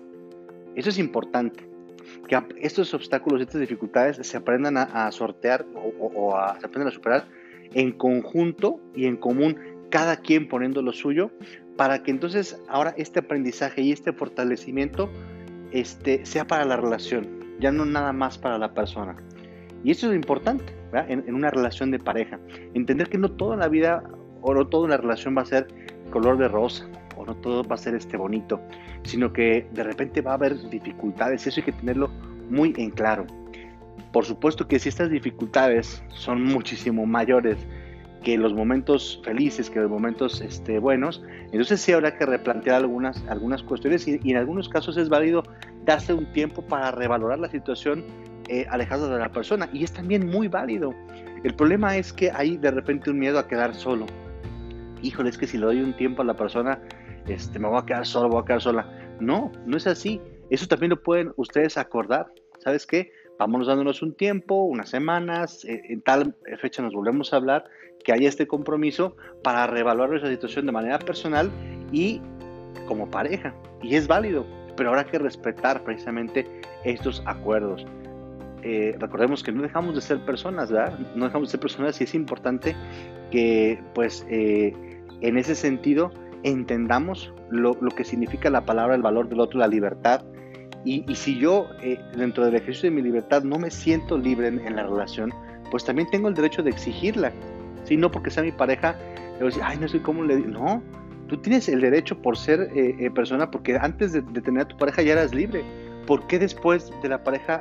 Eso 0.75 0.89
es 0.89 0.99
importante, 0.99 1.69
que 2.29 2.41
estos 2.61 2.95
obstáculos, 2.95 3.41
estas 3.41 3.61
dificultades 3.61 4.27
se 4.27 4.37
aprendan 4.37 4.77
a, 4.77 5.11
sortear 5.13 5.65
o, 5.75 6.37
a, 6.37 6.59
se 6.59 6.67
aprendan 6.67 6.89
a 6.89 6.91
superar 6.91 7.29
en 7.75 7.93
conjunto 7.93 8.81
y 8.95 9.07
en 9.07 9.17
común, 9.17 9.57
cada 9.93 10.17
quien 10.17 10.49
poniendo 10.49 10.81
lo 10.81 10.93
suyo, 10.93 11.31
para 11.77 12.03
que 12.03 12.11
entonces 12.11 12.59
ahora 12.67 12.95
este 12.97 13.21
aprendizaje 13.21 13.83
y 13.83 13.93
este 13.93 14.15
fortalecimiento 14.15 15.11
este, 15.71 16.25
sea 16.25 16.47
para 16.47 16.65
la 16.65 16.79
relación, 16.79 17.29
ya 17.61 17.71
no 17.73 17.85
nada 17.85 18.15
más 18.15 18.39
para 18.39 18.57
la 18.57 18.73
persona. 18.73 19.15
Y 19.85 19.91
eso 19.91 20.07
es 20.07 20.13
lo 20.13 20.17
importante 20.17 20.65
en, 21.09 21.35
una 21.35 21.51
relación 21.51 21.91
de 21.91 21.99
pareja. 21.99 22.41
Entender 22.73 23.11
que 23.11 23.19
no 23.19 23.33
toda 23.33 23.55
la 23.55 23.69
vida 23.69 24.03
o 24.41 24.55
no 24.55 24.67
toda 24.67 24.87
una 24.87 24.97
relación 24.97 25.37
va 25.37 25.43
a 25.43 25.47
ser 25.47 25.69
color 26.11 26.39
de 26.39 26.49
rosa 26.49 26.89
o 27.19 27.27
no 27.27 27.35
todo 27.37 27.63
va 27.63 27.75
a 27.75 27.79
ser 27.79 27.95
este 27.95 28.17
bonito, 28.17 28.63
sino 29.03 29.31
que 29.31 29.67
de 29.73 29.83
repente 29.83 30.23
va 30.23 30.31
a 30.33 30.35
haber 30.35 30.71
dificultades 30.71 31.47
eso 31.47 31.61
hay 31.61 31.67
que 31.67 31.73
tenerlo 31.73 32.09
muy 32.49 32.73
en 32.79 32.91
claro. 32.93 33.27
Por 34.11 34.25
supuesto 34.25 34.67
que 34.67 34.79
si 34.79 34.89
estas 34.89 35.11
dificultades 35.11 36.03
son 36.09 36.43
muchísimo 36.43 37.05
mayores 37.05 37.59
que 38.23 38.39
los 38.39 38.55
momentos 38.55 39.21
felices, 39.25 39.69
que 39.69 39.81
los 39.81 39.91
momentos 39.91 40.41
este, 40.41 40.79
buenos, 40.79 41.23
entonces 41.47 41.81
sí 41.81 41.93
habrá 41.93 42.17
que 42.17 42.25
replantear 42.25 42.77
algunas, 42.77 43.23
algunas 43.29 43.63
cuestiones 43.63 44.07
y, 44.07 44.21
en 44.25 44.37
algunos 44.37 44.69
casos 44.69 44.97
es 44.97 45.09
válido 45.09 45.43
darse 45.85 46.15
un 46.15 46.27
tiempo 46.33 46.63
para 46.63 46.91
revalorar 46.93 47.39
la 47.39 47.51
situación 47.51 48.05
eh, 48.49 48.67
alejado 48.71 49.09
de 49.09 49.19
la 49.19 49.31
persona 49.31 49.69
y 49.73 49.85
es 49.85 49.93
también 49.93 50.27
muy 50.27 50.49
válido. 50.49 50.95
El 51.43 51.55
problema 51.55 51.97
es 51.97 52.13
que 52.13 52.31
hay 52.31 52.57
de 52.57 52.71
repente 52.71 53.11
un 53.11 53.19
miedo 53.19 53.39
a 53.39 53.49
quedar 53.49 53.75
solo. 53.75 54.07
Híjole, 55.03 55.31
es 55.31 55.39
que 55.39 55.47
si 55.47 55.59
le 55.59 55.67
doy 55.67 55.81
un 55.81 55.93
tiempo 55.95 56.23
a 56.23 56.25
la 56.25 56.35
persona, 56.35 56.79
este, 57.27 57.59
me 57.59 57.69
voy 57.69 57.81
a 57.81 57.87
quedar 57.87 58.07
solo, 58.07 58.29
voy 58.29 58.43
a 58.43 58.45
quedar 58.45 58.61
sola. 58.61 58.87
No, 59.19 59.51
no 59.67 59.77
es 59.77 59.87
así. 59.89 60.21
Eso 60.51 60.69
también 60.69 60.91
lo 60.91 61.03
pueden 61.03 61.33
ustedes 61.37 61.77
acordar. 61.77 62.33
¿Sabes 62.61 62.87
qué? 62.87 63.11
Vámonos 63.39 63.67
dándonos 63.67 64.03
un 64.03 64.15
tiempo, 64.15 64.63
unas 64.63 64.91
semanas, 64.91 65.65
eh, 65.65 65.83
en 65.89 66.01
tal 66.03 66.35
fecha 66.61 66.83
nos 66.83 66.93
volvemos 66.93 67.33
a 67.33 67.37
hablar, 67.37 67.65
que 68.05 68.13
haya 68.13 68.29
este 68.29 68.47
compromiso 68.47 69.17
para 69.43 69.67
reevaluar 69.67 70.15
esa 70.15 70.29
situación 70.29 70.67
de 70.67 70.73
manera 70.73 70.99
personal 70.99 71.51
y 71.93 72.21
como 72.87 73.11
pareja. 73.11 73.55
Y 73.83 73.97
es 73.97 74.07
válido, 74.07 74.47
pero 74.77 74.91
habrá 74.91 75.05
que 75.05 75.19
respetar 75.19 75.83
precisamente 75.83 76.47
estos 76.85 77.23
acuerdos. 77.27 77.87
Eh, 78.63 78.95
recordemos 78.99 79.43
que 79.43 79.51
no 79.51 79.63
dejamos 79.63 79.95
de 79.95 80.01
ser 80.01 80.25
personas, 80.25 80.71
¿verdad? 80.71 80.99
No 81.17 81.25
dejamos 81.25 81.49
de 81.49 81.53
ser 81.53 81.61
personas 81.61 82.01
y 82.01 82.05
es 82.05 82.15
importante 82.15 82.77
que, 83.31 83.83
pues, 83.95 84.25
eh, 84.31 84.73
en 85.21 85.37
ese 85.37 85.55
sentido, 85.55 86.13
entendamos 86.45 87.33
lo, 87.51 87.75
que 87.75 88.05
significa 88.05 88.51
la 88.51 88.65
palabra, 88.65 88.95
el 88.95 89.03
valor 89.03 89.29
del 89.29 89.41
otro, 89.41 89.59
la 89.59 89.67
libertad. 89.67 90.25
Y, 90.85 91.05
si 91.15 91.39
yo, 91.39 91.69
eh, 91.81 92.01
dentro 92.17 92.45
del 92.45 92.57
ejercicio 92.57 92.91
de 92.91 92.97
mi 92.97 93.03
libertad, 93.03 93.45
no 93.45 93.59
me 93.59 93.71
siento 93.71 94.19
libre 94.19 94.49
en, 94.49 94.77
la 94.77 94.83
relación, 94.83 95.33
pues 95.71 95.85
también 95.85 96.11
tengo 96.11 96.29
el 96.29 96.35
derecho 96.35 96.63
de 96.63 96.71
exigirla. 96.71 97.33
¿sí? 97.85 97.97
No 97.97 98.11
porque 98.11 98.31
sea 98.31 98.43
mi 98.43 98.53
pareja, 98.53 98.97
a 99.41 99.45
decir, 99.45 99.63
ay, 99.65 99.79
no 99.79 99.87
sé 99.87 100.03
cómo 100.03 100.25
le 100.25 100.37
digo. 100.37 100.49
No, 100.49 100.83
tú 101.29 101.37
tienes 101.37 101.69
el 101.69 101.81
derecho 101.81 102.21
por 102.21 102.37
ser 102.37 102.69
persona, 103.15 103.51
porque 103.51 103.77
antes 103.77 104.13
de, 104.13 104.23
de 104.23 104.41
tener 104.41 104.63
a 104.63 104.69
tu 104.69 104.77
pareja 104.77 105.03
ya 105.03 105.13
eras 105.13 105.33
libre 105.33 105.63
¿por 106.07 106.27
qué 106.27 106.39
después 106.39 106.93
de 107.03 107.09
la 107.09 107.23
pareja 107.23 107.61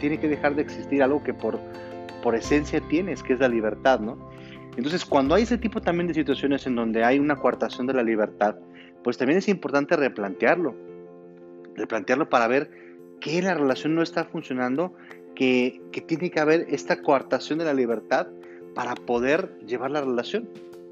tiene, 0.00 0.18
que 0.18 0.28
dejar 0.28 0.54
de 0.54 0.62
existir 0.62 1.02
algo 1.02 1.22
que 1.22 1.34
por, 1.34 1.58
por 2.22 2.34
esencia 2.34 2.80
tienes, 2.88 3.22
que 3.22 3.34
es 3.34 3.40
la 3.40 3.48
libertad, 3.48 4.00
¿no? 4.00 4.18
Entonces, 4.76 5.04
cuando 5.04 5.34
hay 5.34 5.42
ese 5.42 5.58
tipo 5.58 5.80
también 5.80 6.06
de 6.06 6.14
situaciones 6.14 6.66
en 6.66 6.76
donde 6.76 7.04
hay 7.04 7.18
una 7.18 7.36
coartación 7.36 7.86
de 7.86 7.94
la 7.94 8.02
libertad, 8.02 8.56
pues 9.02 9.18
también 9.18 9.38
es 9.38 9.48
importante 9.48 9.96
replantearlo, 9.96 10.74
replantearlo 11.78 12.28
para 12.28 12.46
ver 12.48 12.70
que 13.20 13.40
la 13.42 13.54
relación 13.54 13.94
no 13.94 14.02
está 14.02 14.24
funcionando, 14.24 14.94
que, 15.34 15.80
tiene 16.06 16.30
que 16.30 16.40
haber 16.40 16.66
esta 16.68 17.00
coartación 17.02 17.58
de 17.58 17.64
la 17.64 17.74
libertad 17.74 18.28
para 18.74 18.94
poder 18.94 19.58
llevar 19.66 19.90
la 19.90 20.00
relación, 20.00 20.48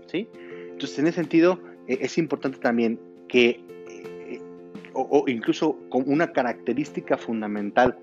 ¿sí? 0.06 0.28
Entonces, 0.70 0.98
en 0.98 1.06
ese 1.06 1.16
sentido, 1.16 1.60
e, 1.86 1.98
es 2.00 2.18
importante 2.18 2.58
también 2.58 2.98
que 3.28 3.64
o, 4.96 5.24
incluso 5.28 5.78
con 5.90 6.04
una 6.06 6.32
característica 6.32 7.16
fundamental 7.16 7.96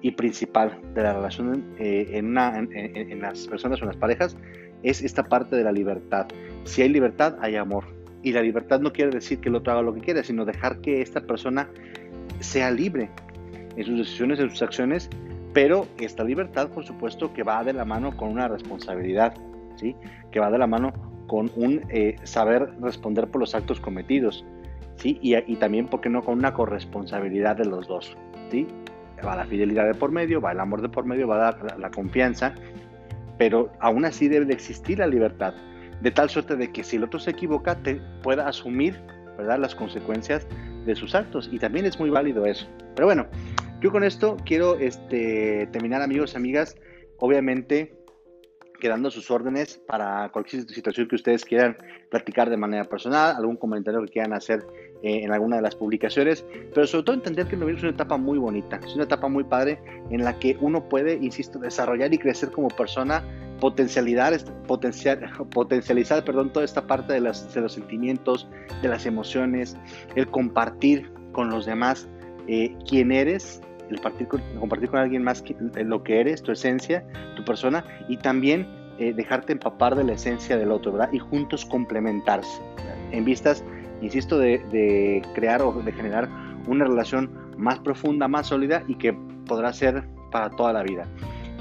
y 0.00 0.12
principal 0.12 0.78
de 0.94 1.02
la 1.02 1.14
relación 1.14 1.64
eh, 1.78 2.10
en, 2.12 2.36
en, 2.36 3.20
las 3.20 3.48
personas 3.48 3.80
o 3.80 3.84
en 3.84 3.88
las 3.88 3.96
parejas 3.96 4.36
es 4.82 5.02
esta 5.02 5.24
parte 5.24 5.56
de 5.56 5.64
la 5.64 5.72
libertad. 5.72 6.28
Si 6.64 6.82
hay 6.82 6.88
libertad, 6.88 7.36
hay 7.40 7.56
amor. 7.56 7.84
Y 8.22 8.32
la 8.32 8.42
libertad 8.42 8.80
no 8.80 8.92
quiere 8.92 9.10
decir 9.10 9.40
que 9.40 9.48
el 9.48 9.56
otro 9.56 9.72
haga 9.72 9.82
lo 9.82 9.94
que 9.94 10.00
quiera, 10.00 10.22
sino 10.22 10.44
dejar 10.44 10.80
que 10.80 11.02
esta 11.02 11.20
persona 11.20 11.68
sea 12.40 12.70
libre 12.70 13.10
en 13.76 13.84
sus 13.84 13.98
decisiones, 13.98 14.40
en 14.40 14.50
sus 14.50 14.62
acciones, 14.62 15.10
pero 15.52 15.86
esta 15.98 16.24
libertad, 16.24 16.68
por 16.68 16.84
supuesto, 16.84 17.32
que 17.32 17.42
va 17.42 17.64
de 17.64 17.72
la 17.72 17.84
mano 17.84 18.16
con 18.16 18.28
una 18.28 18.48
responsabilidad, 18.48 19.34
¿sí? 19.76 19.96
que 20.30 20.40
va 20.40 20.50
de 20.50 20.58
la 20.58 20.66
mano 20.66 20.92
con 21.26 21.50
un 21.56 21.82
eh, 21.88 22.16
saber 22.24 22.70
responder 22.80 23.28
por 23.28 23.40
los 23.40 23.54
actos 23.54 23.80
cometidos. 23.80 24.44
¿sí? 24.96 25.18
Y, 25.22 25.56
también, 25.56 25.86
¿por 25.86 26.00
qué 26.00 26.08
no?, 26.08 26.22
con 26.22 26.38
una 26.38 26.52
corresponsabilidad 26.52 27.56
de 27.56 27.64
los 27.64 27.86
dos, 27.86 28.16
¿sí? 28.50 28.66
Va 29.24 29.36
la 29.36 29.46
fidelidad 29.46 29.86
de 29.86 29.94
por 29.94 30.12
medio, 30.12 30.40
va 30.40 30.52
el 30.52 30.60
amor 30.60 30.82
de 30.82 30.88
por 30.88 31.04
medio, 31.04 31.26
va 31.26 31.38
la, 31.38 31.78
la 31.78 31.90
confianza, 31.90 32.54
pero 33.36 33.70
aún 33.80 34.04
así 34.04 34.28
debe 34.28 34.46
de 34.46 34.54
existir 34.54 34.98
la 34.98 35.06
libertad, 35.06 35.54
de 36.00 36.10
tal 36.10 36.30
suerte 36.30 36.56
de 36.56 36.70
que 36.70 36.84
si 36.84 36.96
el 36.96 37.04
otro 37.04 37.18
se 37.18 37.30
equivoca, 37.30 37.76
te 37.76 38.00
pueda 38.22 38.46
asumir, 38.48 38.96
¿verdad?, 39.36 39.58
las 39.58 39.74
consecuencias 39.74 40.46
de 40.88 40.96
sus 40.96 41.14
actos, 41.14 41.48
y 41.52 41.58
también 41.58 41.86
es 41.86 42.00
muy 42.00 42.10
válido 42.10 42.46
eso. 42.46 42.66
Pero 42.96 43.06
bueno, 43.06 43.26
yo 43.80 43.92
con 43.92 44.02
esto 44.02 44.36
quiero 44.44 44.78
este, 44.78 45.68
terminar, 45.70 46.02
amigos 46.02 46.34
amigas, 46.34 46.76
obviamente 47.18 47.94
quedando 48.80 49.10
sus 49.10 49.30
órdenes 49.30 49.76
para 49.76 50.30
cualquier 50.30 50.62
situación 50.62 51.08
que 51.08 51.16
ustedes 51.16 51.44
quieran 51.44 51.76
platicar 52.10 52.48
de 52.48 52.56
manera 52.56 52.84
personal, 52.84 53.36
algún 53.36 53.56
comentario 53.56 54.00
que 54.02 54.08
quieran 54.08 54.32
hacer 54.32 54.64
eh, 55.02 55.20
en 55.24 55.32
alguna 55.32 55.56
de 55.56 55.62
las 55.62 55.74
publicaciones, 55.74 56.44
pero 56.74 56.86
sobre 56.86 57.04
todo 57.04 57.16
entender 57.16 57.46
que 57.46 57.54
el 57.54 57.60
noviazgo 57.60 57.78
es 57.78 57.82
una 57.84 57.92
etapa 57.92 58.16
muy 58.16 58.38
bonita, 58.38 58.80
es 58.84 58.94
una 58.94 59.04
etapa 59.04 59.28
muy 59.28 59.44
padre 59.44 59.80
en 60.10 60.24
la 60.24 60.38
que 60.38 60.56
uno 60.60 60.88
puede, 60.88 61.14
insisto, 61.14 61.58
desarrollar 61.58 62.12
y 62.14 62.18
crecer 62.18 62.50
como 62.50 62.68
persona, 62.68 63.24
potencializar, 63.60 64.36
potencial, 64.66 65.30
potencializar 65.50 66.24
perdón, 66.24 66.52
toda 66.52 66.64
esta 66.64 66.86
parte 66.86 67.12
de, 67.12 67.20
las, 67.20 67.52
de 67.52 67.60
los 67.60 67.72
sentimientos, 67.72 68.48
de 68.82 68.88
las 68.88 69.06
emociones, 69.06 69.76
el 70.14 70.28
compartir 70.28 71.10
con 71.32 71.50
los 71.50 71.66
demás 71.66 72.08
eh, 72.46 72.74
quién 72.88 73.12
eres, 73.12 73.60
el 73.90 74.00
compartir 74.00 74.90
con 74.90 75.00
alguien 75.00 75.22
más 75.22 75.42
lo 75.76 76.02
que 76.02 76.20
eres, 76.20 76.42
tu 76.42 76.52
esencia, 76.52 77.04
tu 77.36 77.44
persona, 77.44 77.84
y 78.08 78.18
también 78.18 78.66
eh, 78.98 79.12
dejarte 79.14 79.52
empapar 79.52 79.94
de 79.94 80.04
la 80.04 80.12
esencia 80.12 80.58
del 80.58 80.72
otro, 80.72 80.92
¿verdad? 80.92 81.10
Y 81.12 81.18
juntos 81.18 81.64
complementarse, 81.64 82.60
en 83.12 83.24
vistas 83.24 83.64
insisto, 84.00 84.38
de, 84.38 85.22
crear 85.34 85.62
o 85.62 85.72
de 85.72 85.92
generar 85.92 86.28
una 86.66 86.84
relación 86.84 87.30
más 87.56 87.78
profunda, 87.80 88.28
más 88.28 88.48
sólida 88.48 88.82
y 88.86 88.94
que 88.94 89.12
podrá 89.46 89.72
ser 89.72 90.04
para 90.30 90.50
toda 90.50 90.72
la 90.72 90.82
vida. 90.82 91.06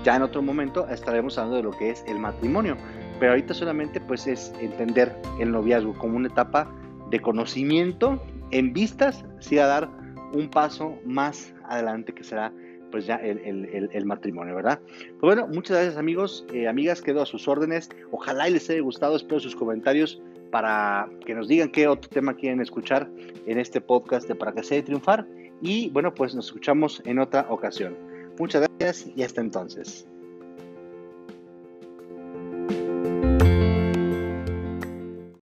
Ya 0.08 0.16
en 0.16 0.22
otro 0.22 0.42
momento 0.42 0.88
estaremos 0.88 1.38
hablando 1.38 1.58
de 1.58 1.64
lo 1.64 1.72
que 1.72 1.90
es 1.90 2.02
el 2.08 2.18
matrimonio, 2.18 2.78
pero 3.20 3.34
ahorita 3.34 3.54
solamente 3.54 4.00
pues 4.00 4.26
es 4.26 4.54
entender 4.62 5.14
el 5.38 5.52
noviazgo 5.52 5.94
como 5.96 6.16
una 6.16 6.30
etapa 6.30 6.74
de 7.10 7.20
conocimiento 7.20 8.18
en 8.52 8.72
vistas, 8.72 9.26
sí 9.42 9.60
a 9.60 9.68
dar 9.68 9.90
un 10.32 10.50
paso 10.50 10.98
más 11.06 11.54
adelante 11.66 12.14
que 12.14 12.24
será 12.24 12.54
pues 12.90 13.06
ya 13.06 13.16
el, 13.16 14.06
matrimonio, 14.06 14.56
¿verdad? 14.56 14.80
Pues 15.20 15.36
bueno, 15.36 15.46
muchas 15.48 15.76
gracias 15.76 15.98
amigos, 15.98 16.46
eh, 16.54 16.70
amigas, 16.70 17.02
quedo 17.02 17.22
a 17.22 17.26
sus 17.26 17.46
órdenes. 17.50 17.90
Ojalá 18.12 18.48
les 18.48 18.70
haya 18.70 18.80
gustado, 18.80 19.18
espero 19.18 19.42
sus 19.42 19.58
comentarios 19.58 20.22
para 20.52 21.10
que 21.26 21.36
nos 21.36 21.50
digan 21.50 21.70
qué 21.70 21.90
otro 21.90 22.10
tema 22.10 22.34
quieren 22.34 22.62
escuchar 22.62 23.10
en 23.46 23.60
este 23.60 23.82
podcast 23.82 24.26
de 24.30 24.36
Para 24.36 24.54
que 24.54 24.64
sea 24.64 24.82
triunfar. 24.82 25.28
Y 25.62 25.90
bueno, 25.90 26.14
pues 26.14 26.34
nos 26.34 26.46
escuchamos 26.46 27.02
en 27.04 27.20
otra 27.20 27.46
ocasión. 27.50 28.07
Muchas 28.39 28.67
gracias 28.79 29.06
y 29.15 29.24
hasta 29.24 29.41
entonces. 29.41 30.08